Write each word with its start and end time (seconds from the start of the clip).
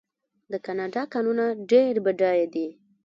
د 0.51 0.53
کاناډا 0.65 1.03
کانونه 1.13 1.45
ډیر 1.71 1.93
بډایه 2.05 2.47
دي. 2.53 2.67